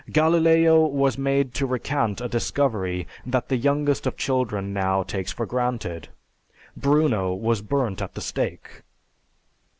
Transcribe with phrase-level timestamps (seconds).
[0.11, 5.45] Galileo was made to recant a discovery that the youngest of children now takes for
[5.45, 6.07] granted.
[6.75, 8.81] Bruno was burnt at the stake.